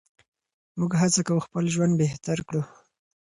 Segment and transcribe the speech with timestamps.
[0.79, 2.61] موږ هڅه کوو خپل ژوند بهتر کړو.